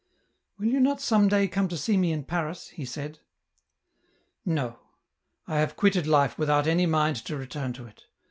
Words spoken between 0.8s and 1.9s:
come some day to